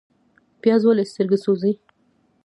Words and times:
پیاز 0.61 0.81
ولې 0.85 1.03
سترګې 1.11 1.37
سوځوي؟ 1.43 1.73